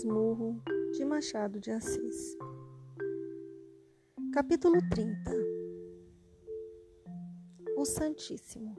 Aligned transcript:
Masmurro 0.00 0.62
de 0.96 1.04
Machado 1.04 1.60
de 1.60 1.70
Assis. 1.70 2.34
Capítulo 4.32 4.78
30 4.88 5.30
O 7.76 7.84
Santíssimo 7.84 8.74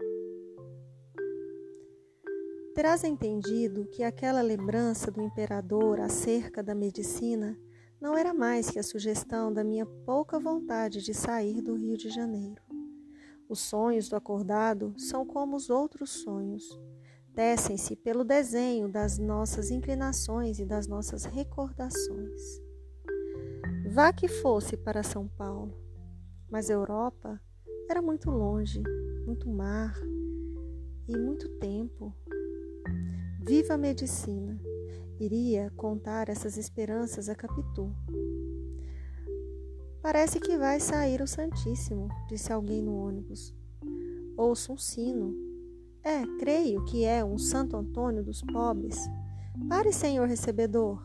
Terás 2.73 3.03
entendido 3.03 3.85
que 3.91 4.03
aquela 4.03 4.41
lembrança 4.41 5.11
do 5.11 5.21
imperador 5.21 5.99
acerca 5.99 6.63
da 6.63 6.73
medicina 6.73 7.55
não 7.99 8.17
era 8.17 8.33
mais 8.33 8.71
que 8.71 8.79
a 8.79 8.83
sugestão 8.83 9.53
da 9.53 9.63
minha 9.63 9.85
pouca 9.85 10.39
vontade 10.39 11.03
de 11.03 11.13
sair 11.13 11.61
do 11.61 11.75
Rio 11.75 11.97
de 11.97 12.09
Janeiro. 12.09 12.63
Os 13.47 13.59
sonhos 13.59 14.09
do 14.09 14.15
acordado 14.15 14.95
são 14.97 15.23
como 15.23 15.55
os 15.55 15.69
outros 15.69 16.09
sonhos 16.09 16.67
tecem-se 17.35 17.95
pelo 17.95 18.23
desenho 18.23 18.89
das 18.89 19.17
nossas 19.17 19.71
inclinações 19.71 20.59
e 20.59 20.65
das 20.65 20.87
nossas 20.87 21.25
recordações. 21.25 22.61
Vá 23.93 24.11
que 24.13 24.27
fosse 24.27 24.77
para 24.77 25.03
São 25.03 25.27
Paulo, 25.27 25.73
mas 26.49 26.69
a 26.69 26.73
Europa 26.73 27.41
era 27.89 28.01
muito 28.01 28.29
longe, 28.29 28.81
muito 29.25 29.49
mar 29.49 29.93
e 31.07 31.17
muito 31.17 31.49
tempo. 31.59 32.15
Viva 33.41 33.73
a 33.73 33.77
medicina! 33.77 34.59
Iria 35.19 35.71
contar 35.77 36.29
essas 36.29 36.57
esperanças 36.57 37.29
a 37.29 37.35
Capitu. 37.35 37.93
Parece 40.01 40.39
que 40.39 40.57
vai 40.57 40.79
sair 40.79 41.21
o 41.21 41.27
Santíssimo, 41.27 42.07
disse 42.27 42.51
alguém 42.51 42.81
no 42.81 42.95
ônibus. 42.95 43.55
Ouço 44.35 44.73
um 44.73 44.77
sino 44.77 45.50
é, 46.03 46.25
creio 46.39 46.83
que 46.85 47.05
é 47.05 47.23
um 47.23 47.37
Santo 47.37 47.77
Antônio 47.77 48.23
dos 48.23 48.41
pobres. 48.41 49.09
Pare, 49.69 49.93
senhor 49.93 50.27
recebedor. 50.27 51.01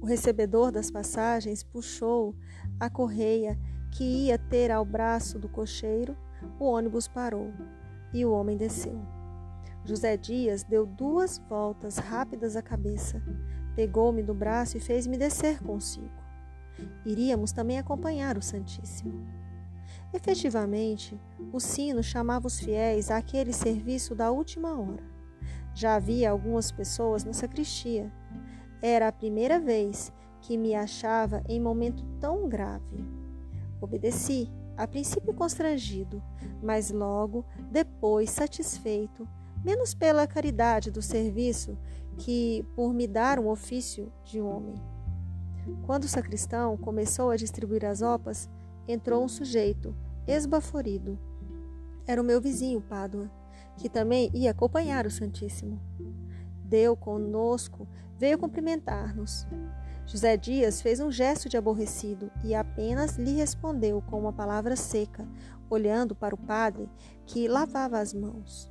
O 0.00 0.06
recebedor 0.06 0.70
das 0.70 0.90
passagens 0.90 1.62
puxou 1.62 2.34
a 2.78 2.90
correia 2.90 3.58
que 3.90 4.04
ia 4.04 4.38
ter 4.38 4.70
ao 4.70 4.84
braço 4.84 5.38
do 5.38 5.48
cocheiro. 5.48 6.16
O 6.60 6.66
ônibus 6.66 7.08
parou 7.08 7.50
e 8.12 8.24
o 8.24 8.32
homem 8.32 8.56
desceu. 8.56 9.00
José 9.84 10.16
Dias 10.16 10.62
deu 10.62 10.84
duas 10.84 11.38
voltas 11.48 11.96
rápidas 11.96 12.56
à 12.56 12.62
cabeça, 12.62 13.22
pegou-me 13.74 14.22
do 14.22 14.34
braço 14.34 14.76
e 14.76 14.80
fez-me 14.80 15.16
descer 15.16 15.62
consigo. 15.62 16.10
Iríamos 17.04 17.52
também 17.52 17.78
acompanhar 17.78 18.36
o 18.36 18.42
Santíssimo. 18.42 19.26
Efetivamente, 20.12 21.20
o 21.52 21.60
sino 21.60 22.02
chamava 22.02 22.46
os 22.46 22.58
fiéis 22.58 23.10
àquele 23.10 23.52
serviço 23.52 24.14
da 24.14 24.30
última 24.30 24.78
hora. 24.78 25.02
Já 25.74 25.96
havia 25.96 26.30
algumas 26.30 26.72
pessoas 26.72 27.24
na 27.24 27.32
sacristia. 27.32 28.10
Era 28.80 29.08
a 29.08 29.12
primeira 29.12 29.60
vez 29.60 30.12
que 30.40 30.56
me 30.56 30.74
achava 30.74 31.42
em 31.48 31.60
momento 31.60 32.04
tão 32.20 32.48
grave. 32.48 33.04
Obedeci, 33.80 34.50
a 34.76 34.86
princípio 34.86 35.34
constrangido, 35.34 36.22
mas 36.62 36.90
logo 36.90 37.44
depois 37.70 38.30
satisfeito, 38.30 39.28
menos 39.64 39.94
pela 39.94 40.26
caridade 40.26 40.90
do 40.90 41.02
serviço 41.02 41.76
que 42.16 42.64
por 42.74 42.94
me 42.94 43.06
dar 43.06 43.38
um 43.38 43.48
ofício 43.48 44.12
de 44.24 44.40
homem. 44.40 44.74
Quando 45.84 46.04
o 46.04 46.08
sacristão 46.08 46.76
começou 46.76 47.30
a 47.30 47.36
distribuir 47.36 47.84
as 47.84 48.00
opas, 48.00 48.48
entrou 48.88 49.24
um 49.24 49.28
sujeito, 49.28 49.94
esbaforido. 50.26 51.18
Era 52.06 52.20
o 52.20 52.24
meu 52.24 52.40
vizinho, 52.40 52.80
Pádua, 52.80 53.30
que 53.76 53.88
também 53.88 54.30
ia 54.32 54.50
acompanhar 54.50 55.06
o 55.06 55.10
Santíssimo. 55.10 55.80
Deu 56.64 56.96
conosco, 56.96 57.86
veio 58.18 58.38
cumprimentar-nos. 58.38 59.46
José 60.06 60.36
Dias 60.36 60.80
fez 60.80 61.00
um 61.00 61.10
gesto 61.10 61.48
de 61.48 61.56
aborrecido 61.56 62.30
e 62.44 62.54
apenas 62.54 63.16
lhe 63.16 63.32
respondeu 63.32 64.00
com 64.02 64.20
uma 64.20 64.32
palavra 64.32 64.76
seca, 64.76 65.26
olhando 65.68 66.14
para 66.14 66.34
o 66.34 66.38
padre 66.38 66.88
que 67.26 67.48
lavava 67.48 67.98
as 67.98 68.14
mãos. 68.14 68.70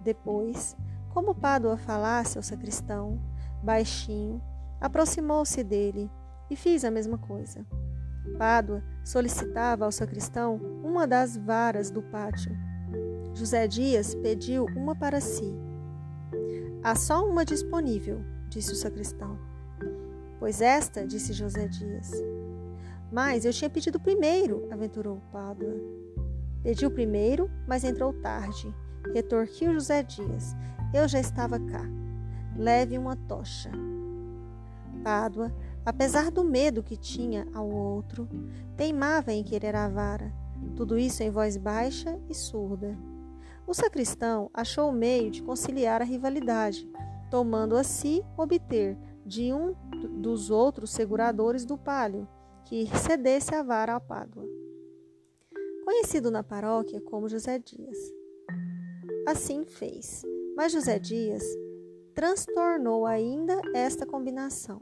Depois, 0.00 0.76
como 1.10 1.34
Pádua 1.34 1.76
falasse 1.76 2.36
ao 2.36 2.42
sacristão, 2.42 3.20
baixinho, 3.62 4.42
aproximou-se 4.80 5.62
dele 5.62 6.10
e 6.50 6.56
fiz 6.56 6.84
a 6.84 6.90
mesma 6.90 7.18
coisa. 7.18 7.64
Pádua 8.36 8.82
solicitava 9.04 9.84
ao 9.84 9.92
sacristão 9.92 10.56
uma 10.82 11.06
das 11.06 11.36
varas 11.36 11.90
do 11.90 12.02
pátio. 12.02 12.56
José 13.34 13.66
Dias 13.66 14.14
pediu 14.14 14.66
uma 14.76 14.94
para 14.94 15.20
si. 15.20 15.54
Há 16.82 16.94
só 16.94 17.26
uma 17.26 17.44
disponível, 17.44 18.24
disse 18.48 18.72
o 18.72 18.76
sacristão. 18.76 19.38
Pois 20.38 20.60
esta, 20.60 21.06
disse 21.06 21.32
José 21.32 21.68
Dias. 21.68 22.10
Mas 23.10 23.44
eu 23.44 23.52
tinha 23.52 23.70
pedido 23.70 24.00
primeiro, 24.00 24.66
aventurou 24.70 25.20
Pádua. 25.30 25.74
Pediu 26.62 26.90
primeiro, 26.90 27.50
mas 27.66 27.84
entrou 27.84 28.12
tarde. 28.12 28.74
Retorquiu 29.12 29.74
José 29.74 30.02
Dias. 30.02 30.54
Eu 30.94 31.08
já 31.08 31.20
estava 31.20 31.58
cá. 31.58 31.82
Leve 32.56 32.98
uma 32.98 33.16
tocha. 33.16 33.70
Pádua 35.02 35.52
Apesar 35.84 36.30
do 36.30 36.44
medo 36.44 36.82
que 36.82 36.96
tinha 36.96 37.46
ao 37.52 37.68
outro, 37.68 38.28
teimava 38.76 39.32
em 39.32 39.42
querer 39.42 39.74
a 39.74 39.88
vara, 39.88 40.32
tudo 40.76 40.96
isso 40.96 41.22
em 41.22 41.30
voz 41.30 41.56
baixa 41.56 42.20
e 42.28 42.34
surda. 42.34 42.96
O 43.66 43.74
sacristão 43.74 44.50
achou 44.54 44.90
o 44.90 44.92
meio 44.92 45.30
de 45.30 45.42
conciliar 45.42 46.00
a 46.00 46.04
rivalidade, 46.04 46.88
tomando 47.30 47.76
a 47.76 47.82
si 47.82 48.24
obter 48.36 48.96
de 49.24 49.52
um 49.52 49.74
dos 50.20 50.50
outros 50.50 50.90
seguradores 50.90 51.64
do 51.64 51.78
palio 51.78 52.28
que 52.64 52.86
cedesse 52.98 53.54
a 53.54 53.62
vara 53.62 53.94
ao 53.94 54.00
Pádua. 54.00 54.44
Conhecido 55.84 56.30
na 56.30 56.44
paróquia 56.44 57.00
como 57.00 57.28
José 57.28 57.58
Dias. 57.58 57.98
Assim 59.26 59.64
fez, 59.64 60.22
mas 60.56 60.72
José 60.72 60.98
Dias 60.98 61.44
transtornou 62.14 63.06
ainda 63.06 63.60
esta 63.74 64.06
combinação. 64.06 64.80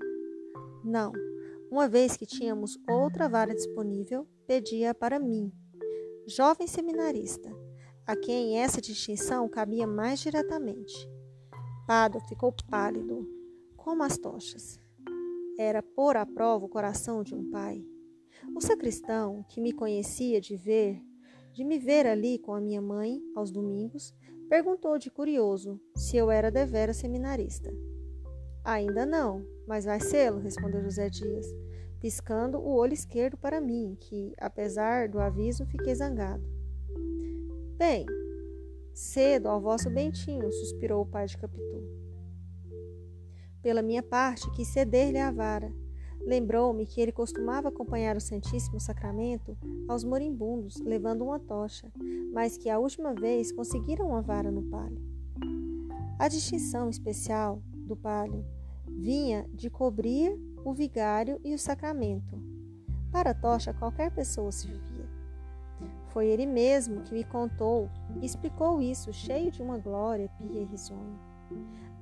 Não. 0.84 1.12
Uma 1.70 1.88
vez 1.88 2.16
que 2.16 2.26
tínhamos 2.26 2.78
outra 2.88 3.28
vara 3.28 3.54
disponível, 3.54 4.26
pedia 4.46 4.92
para 4.92 5.18
mim, 5.20 5.52
jovem 6.26 6.66
seminarista, 6.66 7.50
a 8.06 8.16
quem 8.16 8.58
essa 8.58 8.80
distinção 8.80 9.48
cabia 9.48 9.86
mais 9.86 10.20
diretamente. 10.20 11.08
Pádua 11.86 12.20
ficou 12.22 12.52
pálido, 12.69 13.28
como 13.76 14.02
as 14.02 14.16
tochas. 14.19 14.80
Era 15.58 15.82
pôr 15.82 16.16
à 16.16 16.24
prova 16.24 16.64
o 16.64 16.69
coração 16.69 17.22
de 17.22 17.34
um 17.34 17.50
pai. 17.50 17.84
O 18.56 18.60
sacristão, 18.60 19.44
que 19.48 19.60
me 19.60 19.72
conhecia 19.72 20.40
de 20.40 20.56
ver, 20.56 21.00
de 21.52 21.64
me 21.64 21.78
ver 21.78 22.06
ali 22.06 22.38
com 22.38 22.54
a 22.54 22.60
minha 22.60 22.80
mãe 22.80 23.20
aos 23.34 23.50
domingos, 23.50 24.14
perguntou 24.48 24.98
de 24.98 25.10
curioso 25.10 25.80
se 25.94 26.16
eu 26.16 26.30
era 26.30 26.50
devera 26.50 26.92
seminarista. 26.92 27.70
Ainda 28.65 29.06
não, 29.06 29.44
mas 29.66 29.84
vai 29.84 30.00
sê-lo, 30.00 30.38
respondeu 30.38 30.82
José 30.82 31.09
Dias, 31.09 31.47
piscando 31.98 32.59
o 32.59 32.75
olho 32.75 32.93
esquerdo 32.93 33.37
para 33.37 33.60
mim, 33.60 33.97
que, 33.98 34.34
apesar 34.38 35.09
do 35.09 35.19
aviso, 35.19 35.65
fiquei 35.66 35.94
zangado. 35.94 36.44
Bem, 37.78 38.04
cedo 38.93 39.49
ao 39.49 39.60
vosso 39.60 39.88
bentinho, 39.88 40.53
suspirou 40.53 41.03
o 41.03 41.06
pai 41.06 41.26
de 41.26 41.38
Capitu. 41.38 41.82
Pela 43.62 43.81
minha 43.81 44.03
parte, 44.03 44.50
quis 44.50 44.69
ceder-lhe 44.69 45.19
a 45.19 45.31
vara. 45.31 45.72
Lembrou-me 46.20 46.84
que 46.84 47.00
ele 47.00 47.12
costumava 47.12 47.69
acompanhar 47.69 48.15
o 48.15 48.20
Santíssimo 48.20 48.78
Sacramento 48.78 49.56
aos 49.88 50.04
moribundos, 50.04 50.76
levando 50.81 51.25
uma 51.25 51.40
tocha, 51.40 51.90
mas 52.32 52.58
que 52.58 52.69
a 52.69 52.79
última 52.79 53.14
vez 53.14 53.50
conseguiram 53.52 54.08
uma 54.08 54.20
vara 54.20 54.50
no 54.50 54.62
palio. 54.64 55.00
A 56.19 56.29
distinção 56.29 56.90
especial 56.90 57.62
do 57.87 57.96
palio 57.96 58.44
vinha 58.98 59.46
de 59.52 59.70
cobrir 59.70 60.38
o 60.64 60.72
vigário 60.72 61.40
e 61.44 61.54
o 61.54 61.58
sacramento. 61.58 62.40
Para 63.10 63.31
a 63.31 63.34
tocha, 63.34 63.75
qualquer 63.75 64.10
pessoa 64.10 64.52
servia. 64.52 65.08
Foi 66.08 66.26
ele 66.26 66.46
mesmo 66.46 67.02
que 67.02 67.14
me 67.14 67.25
contou 67.25 67.88
e 68.20 68.26
explicou 68.26 68.81
isso, 68.81 69.12
cheio 69.12 69.50
de 69.50 69.62
uma 69.62 69.78
glória 69.78 70.28
pia 70.38 70.60
e 70.60 70.64
risonha. 70.64 71.19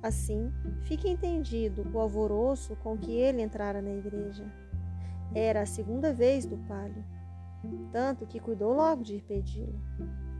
Assim, 0.01 0.51
fica 0.83 1.07
entendido 1.07 1.85
o 1.93 1.99
alvoroço 1.99 2.75
com 2.77 2.97
que 2.97 3.11
ele 3.11 3.41
entrara 3.41 3.81
na 3.81 3.91
igreja. 3.91 4.45
Era 5.33 5.61
a 5.61 5.65
segunda 5.65 6.13
vez 6.13 6.45
do 6.45 6.57
palio, 6.57 7.03
tanto 7.91 8.25
que 8.25 8.39
cuidou 8.39 8.73
logo 8.73 9.03
de 9.03 9.15
ir 9.15 9.23
pedi-lo. 9.23 9.79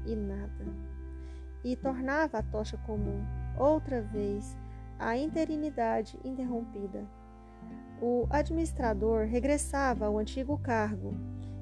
E 0.06 0.16
nada. 0.16 0.66
E 1.64 1.76
tornava 1.76 2.40
a 2.40 2.44
tocha 2.44 2.78
comum, 2.78 3.22
outra 3.58 4.02
vez, 4.02 4.58
a 5.00 5.18
interinidade 5.18 6.20
interrompida. 6.24 7.08
O 8.02 8.28
administrador 8.30 9.26
regressava 9.26 10.06
ao 10.06 10.18
antigo 10.18 10.58
cargo. 10.58 11.16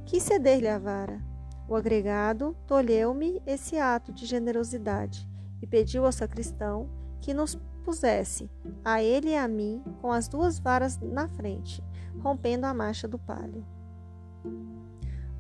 Quis 0.06 0.24
ceder-lhe 0.24 0.68
a 0.68 0.78
vara. 0.78 1.22
O 1.70 1.76
agregado 1.76 2.56
tolheu-me 2.66 3.42
esse 3.46 3.78
ato 3.78 4.12
de 4.12 4.26
generosidade 4.26 5.28
e 5.62 5.68
pediu 5.68 6.06
ao 6.06 6.12
sacristão 6.12 6.90
que 7.22 7.34
nos 7.34 7.56
pusesse, 7.84 8.50
a 8.84 9.02
ele 9.02 9.30
e 9.30 9.36
a 9.36 9.48
mim, 9.48 9.82
com 10.02 10.12
as 10.12 10.28
duas 10.28 10.60
varas 10.60 11.00
na 11.00 11.28
frente, 11.28 11.84
rompendo 12.20 12.66
a 12.66 12.74
marcha 12.74 13.08
do 13.08 13.18
palio. 13.18 13.66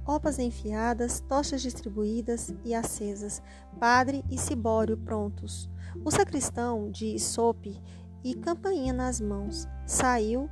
Opas 0.07 0.39
enfiadas, 0.39 1.19
tochas 1.19 1.61
distribuídas 1.61 2.55
e 2.63 2.73
acesas, 2.73 3.41
padre 3.77 4.23
e 4.31 4.37
cibório 4.37 4.95
prontos. 4.95 5.69
O 6.05 6.09
sacristão, 6.09 6.89
de 6.89 7.19
sope 7.19 7.77
e 8.23 8.33
campainha 8.33 8.93
nas 8.93 9.19
mãos, 9.19 9.67
saiu 9.85 10.49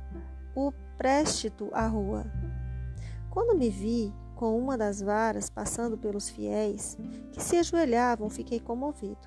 o 0.54 0.70
préstito 0.98 1.70
à 1.72 1.86
rua. 1.86 2.26
Quando 3.30 3.56
me 3.56 3.70
vi 3.70 4.12
com 4.34 4.58
uma 4.58 4.76
das 4.76 5.00
varas 5.00 5.48
passando 5.48 5.96
pelos 5.96 6.28
fiéis, 6.28 6.98
que 7.32 7.42
se 7.42 7.56
ajoelhavam, 7.56 8.28
fiquei 8.28 8.60
comovido. 8.60 9.26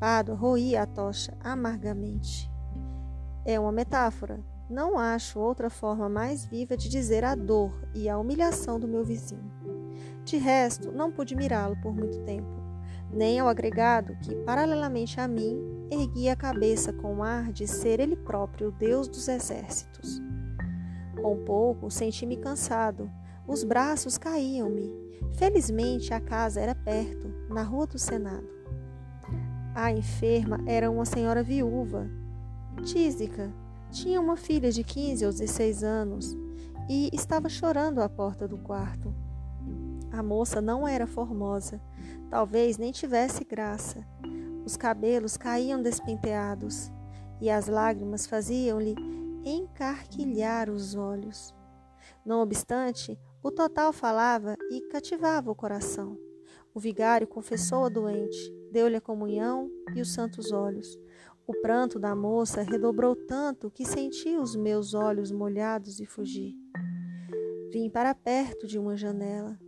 Pádua 0.00 0.34
roía 0.34 0.82
a 0.82 0.86
tocha 0.86 1.36
amargamente. 1.44 2.50
É 3.44 3.60
uma 3.60 3.70
metáfora. 3.70 4.42
Não 4.72 4.98
acho 4.98 5.38
outra 5.38 5.68
forma 5.68 6.08
mais 6.08 6.46
viva 6.46 6.78
de 6.78 6.88
dizer 6.88 7.26
a 7.26 7.34
dor 7.34 7.74
e 7.94 8.08
a 8.08 8.16
humilhação 8.18 8.80
do 8.80 8.88
meu 8.88 9.04
vizinho. 9.04 9.52
De 10.24 10.38
resto, 10.38 10.90
não 10.90 11.12
pude 11.12 11.36
mirá-lo 11.36 11.76
por 11.82 11.94
muito 11.94 12.18
tempo, 12.22 12.48
nem 13.12 13.38
ao 13.38 13.48
agregado 13.48 14.16
que, 14.22 14.34
paralelamente 14.34 15.20
a 15.20 15.28
mim, 15.28 15.58
erguia 15.90 16.32
a 16.32 16.36
cabeça 16.36 16.90
com 16.90 17.22
ar 17.22 17.52
de 17.52 17.66
ser 17.66 18.00
ele 18.00 18.16
próprio 18.16 18.68
o 18.68 18.72
Deus 18.72 19.08
dos 19.08 19.28
exércitos. 19.28 20.22
Com 21.20 21.44
pouco, 21.44 21.90
senti-me 21.90 22.38
cansado, 22.38 23.10
os 23.46 23.64
braços 23.64 24.16
caíam-me. 24.16 24.90
Felizmente, 25.34 26.14
a 26.14 26.20
casa 26.20 26.62
era 26.62 26.74
perto, 26.74 27.28
na 27.50 27.62
rua 27.62 27.86
do 27.86 27.98
Senado. 27.98 28.48
A 29.74 29.92
enferma 29.92 30.60
era 30.66 30.90
uma 30.90 31.04
senhora 31.04 31.42
viúva, 31.42 32.08
tísica, 32.82 33.52
tinha 33.92 34.18
uma 34.20 34.36
filha 34.36 34.72
de 34.72 34.82
15 34.82 35.26
ou 35.26 35.30
16 35.30 35.84
anos 35.84 36.36
e 36.88 37.10
estava 37.12 37.48
chorando 37.48 38.00
à 38.00 38.08
porta 38.08 38.48
do 38.48 38.56
quarto. 38.56 39.14
A 40.10 40.22
moça 40.22 40.60
não 40.60 40.88
era 40.88 41.06
formosa, 41.06 41.80
talvez 42.30 42.78
nem 42.78 42.90
tivesse 42.90 43.44
graça. 43.44 44.04
Os 44.64 44.76
cabelos 44.76 45.36
caíam 45.36 45.82
despenteados 45.82 46.90
e 47.40 47.50
as 47.50 47.68
lágrimas 47.68 48.26
faziam-lhe 48.26 48.94
encarquilhar 49.44 50.70
os 50.70 50.94
olhos. 50.94 51.54
Não 52.24 52.40
obstante, 52.40 53.18
o 53.42 53.50
total 53.50 53.92
falava 53.92 54.56
e 54.70 54.80
cativava 54.88 55.50
o 55.50 55.54
coração. 55.54 56.16
O 56.74 56.80
vigário 56.80 57.26
confessou 57.26 57.84
a 57.84 57.88
doente, 57.88 58.38
deu-lhe 58.70 58.96
a 58.96 59.00
comunhão 59.00 59.70
e 59.94 60.00
os 60.00 60.12
santos 60.12 60.50
olhos. 60.52 60.98
O 61.46 61.52
pranto 61.60 61.98
da 61.98 62.14
moça 62.14 62.62
redobrou 62.62 63.16
tanto 63.16 63.70
que 63.70 63.84
senti 63.84 64.36
os 64.36 64.54
meus 64.54 64.94
olhos 64.94 65.32
molhados 65.32 65.98
e 65.98 66.06
fugi. 66.06 66.56
Vim 67.72 67.90
para 67.90 68.14
perto 68.14 68.66
de 68.66 68.78
uma 68.78 68.96
janela. 68.96 69.58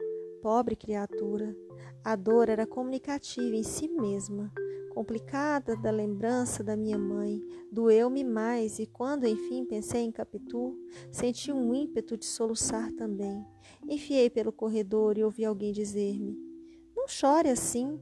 Pobre 0.40 0.76
criatura, 0.76 1.56
a 2.04 2.14
dor 2.14 2.48
era 2.48 2.66
comunicativa 2.66 3.56
em 3.56 3.62
si 3.62 3.88
mesma. 3.88 4.52
Complicada 4.90 5.74
da 5.74 5.90
lembrança 5.90 6.62
da 6.62 6.76
minha 6.76 6.96
mãe, 6.96 7.42
doeu-me 7.72 8.22
mais 8.22 8.78
e 8.78 8.86
quando 8.86 9.26
enfim 9.26 9.64
pensei 9.64 10.02
em 10.02 10.12
Capitu, 10.12 10.78
senti 11.10 11.50
um 11.50 11.74
ímpeto 11.74 12.16
de 12.16 12.26
soluçar 12.26 12.92
também. 12.92 13.44
Enfiei 13.88 14.30
pelo 14.30 14.52
corredor 14.52 15.18
e 15.18 15.24
ouvi 15.24 15.44
alguém 15.44 15.72
dizer-me: 15.72 16.38
Não 16.94 17.08
chore 17.08 17.48
assim, 17.48 17.98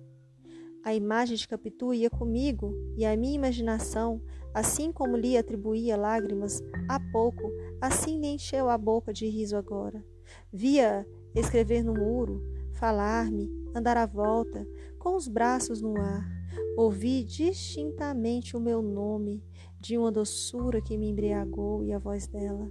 a 0.84 0.92
imagem 0.94 1.36
de 1.36 1.46
Capitu 1.46 1.94
ia 1.94 2.10
comigo 2.10 2.74
e 2.96 3.04
a 3.04 3.16
minha 3.16 3.34
imaginação, 3.34 4.20
assim 4.52 4.90
como 4.90 5.16
lhe 5.16 5.36
atribuía 5.36 5.96
lágrimas 5.96 6.60
há 6.88 6.98
pouco, 7.12 7.42
assim 7.80 8.20
lhe 8.20 8.26
encheu 8.26 8.68
a 8.68 8.76
boca 8.76 9.12
de 9.12 9.28
riso 9.28 9.56
agora. 9.56 10.04
Via 10.52 11.06
escrever 11.34 11.84
no 11.84 11.94
muro, 11.94 12.42
falar-me, 12.72 13.48
andar 13.74 13.96
à 13.96 14.06
volta, 14.06 14.66
com 14.98 15.14
os 15.14 15.28
braços 15.28 15.80
no 15.80 15.96
ar. 15.96 16.28
Ouvi 16.76 17.22
distintamente 17.22 18.56
o 18.56 18.60
meu 18.60 18.82
nome, 18.82 19.42
de 19.80 19.96
uma 19.96 20.10
doçura 20.10 20.80
que 20.80 20.98
me 20.98 21.08
embriagou 21.08 21.84
e 21.84 21.92
a 21.92 21.98
voz 21.98 22.26
dela. 22.26 22.70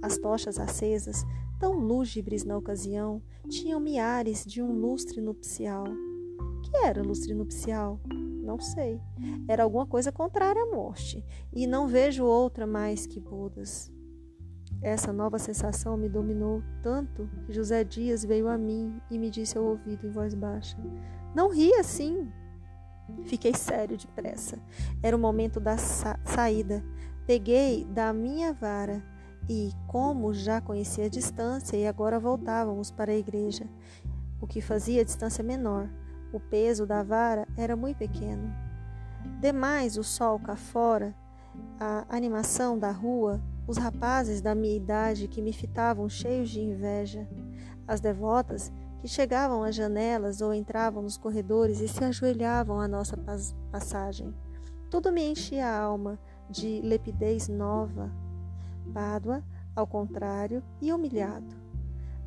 As 0.00 0.18
tochas 0.18 0.58
acesas, 0.58 1.24
tão 1.58 1.72
lúgubres 1.78 2.44
na 2.44 2.56
ocasião, 2.56 3.22
tinham 3.48 3.80
miares 3.80 4.44
de 4.44 4.62
um 4.62 4.72
lustre 4.72 5.20
nupcial 5.20 5.84
era 6.82 7.02
lustre 7.02 7.34
nupcial? 7.34 8.00
Não 8.42 8.58
sei. 8.60 9.00
Era 9.48 9.62
alguma 9.62 9.86
coisa 9.86 10.12
contrária 10.12 10.62
à 10.62 10.66
morte, 10.66 11.24
e 11.52 11.66
não 11.66 11.88
vejo 11.88 12.24
outra 12.24 12.66
mais 12.66 13.06
que 13.06 13.20
bodas. 13.20 13.92
Essa 14.82 15.12
nova 15.12 15.38
sensação 15.38 15.96
me 15.96 16.10
dominou 16.10 16.62
tanto 16.82 17.28
que 17.46 17.52
José 17.52 17.82
Dias 17.84 18.22
veio 18.22 18.48
a 18.48 18.58
mim 18.58 19.00
e 19.10 19.18
me 19.18 19.30
disse 19.30 19.56
ao 19.56 19.64
ouvido 19.64 20.06
em 20.06 20.10
voz 20.10 20.34
baixa: 20.34 20.76
Não 21.34 21.50
ri 21.50 21.72
assim. 21.74 22.30
Fiquei 23.24 23.54
sério 23.54 23.96
depressa. 23.96 24.58
Era 25.02 25.16
o 25.16 25.18
momento 25.18 25.58
da 25.58 25.78
sa 25.78 26.18
saída. 26.24 26.84
Peguei 27.26 27.86
da 27.86 28.12
minha 28.12 28.52
vara 28.52 29.02
e, 29.48 29.70
como 29.86 30.34
já 30.34 30.60
conhecia 30.60 31.06
a 31.06 31.08
distância 31.08 31.76
e 31.76 31.86
agora 31.86 32.20
voltávamos 32.20 32.90
para 32.90 33.12
a 33.12 33.16
igreja, 33.16 33.66
o 34.40 34.46
que 34.46 34.60
fazia 34.60 35.00
a 35.00 35.04
distância 35.04 35.42
menor, 35.42 35.88
o 36.34 36.40
peso 36.40 36.84
da 36.84 37.02
vara 37.02 37.46
era 37.56 37.76
muito 37.76 37.98
pequeno. 37.98 38.52
Demais 39.40 39.96
o 39.96 40.02
sol 40.02 40.38
cá 40.38 40.56
fora, 40.56 41.14
a 41.78 42.04
animação 42.08 42.76
da 42.78 42.90
rua, 42.90 43.40
os 43.66 43.76
rapazes 43.76 44.40
da 44.40 44.54
minha 44.54 44.76
idade 44.76 45.28
que 45.28 45.40
me 45.40 45.52
fitavam 45.52 46.08
cheios 46.08 46.50
de 46.50 46.60
inveja, 46.60 47.28
as 47.86 48.00
devotas 48.00 48.72
que 48.98 49.06
chegavam 49.06 49.62
às 49.62 49.74
janelas 49.74 50.40
ou 50.40 50.52
entravam 50.52 51.02
nos 51.02 51.16
corredores 51.16 51.80
e 51.80 51.86
se 51.86 52.02
ajoelhavam 52.02 52.80
à 52.80 52.88
nossa 52.88 53.16
passagem. 53.70 54.34
Tudo 54.90 55.12
me 55.12 55.22
enchia 55.30 55.66
a 55.66 55.78
alma 55.78 56.18
de 56.50 56.80
lepidez 56.82 57.48
nova. 57.48 58.10
Pádua, 58.92 59.42
ao 59.74 59.86
contrário, 59.86 60.62
e 60.80 60.92
humilhado. 60.92 61.54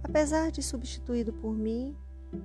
Apesar 0.03 0.51
de 0.51 0.61
substituído 0.61 1.33
por 1.33 1.53
mim, 1.53 1.95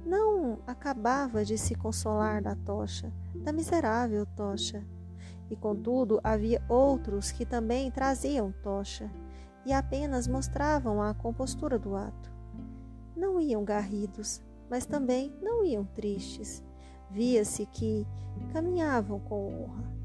não 0.05 0.59
acabava 0.67 1.45
de 1.45 1.59
se 1.59 1.75
consolar 1.75 2.43
da 2.43 2.55
tocha, 2.55 3.13
da 3.35 3.53
miserável 3.53 4.27
tocha. 4.27 4.85
E 5.51 5.57
contudo 5.57 6.21
havia 6.25 6.63
outros 6.69 7.31
que 7.31 7.45
também 7.45 7.91
traziam 7.91 8.53
tocha 8.63 9.11
e 9.67 9.73
apenas 9.73 10.27
mostravam 10.27 11.03
a 11.03 11.15
compostura 11.15 11.79
do 11.79 11.95
ato. 11.95 12.33
Não 13.17 13.41
iam 13.41 13.65
garridos, 13.65 14.43
mas 14.71 14.87
também 14.87 15.37
não 15.43 15.65
iam 15.65 15.85
tristes. 15.85 16.63
Via-se 17.11 17.67
que 17.67 18.07
caminhavam 18.53 19.21
com 19.21 19.65
honra. 19.65 20.02